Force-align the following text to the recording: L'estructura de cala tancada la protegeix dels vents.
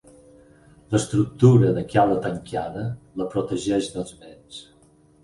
L'estructura 0.93 1.69
de 1.75 1.83
cala 1.91 2.15
tancada 2.23 2.87
la 3.21 3.29
protegeix 3.35 3.91
dels 3.99 4.15
vents. 4.23 4.65